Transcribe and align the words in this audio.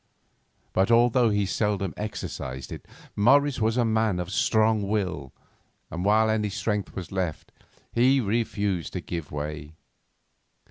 But, 0.73 0.89
although 0.89 1.29
he 1.29 1.45
seldom 1.45 1.93
exercised 1.95 2.71
it, 2.71 2.87
Morris 3.15 3.61
was 3.61 3.77
a 3.77 3.85
man 3.85 4.19
of 4.19 4.31
strong 4.31 4.87
will, 4.89 5.31
and 5.91 6.03
while 6.03 6.27
any 6.27 6.49
strength 6.49 6.95
was 6.95 7.11
left 7.11 7.51
he 7.93 8.19
refused 8.19 8.93
to 8.93 9.01
give 9.01 9.31
way. 9.31 9.75